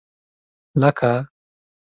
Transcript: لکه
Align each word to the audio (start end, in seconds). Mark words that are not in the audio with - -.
لکه 0.81 1.11